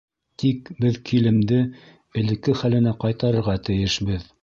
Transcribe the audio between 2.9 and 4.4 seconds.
ҡайтарырға тейешбеҙ.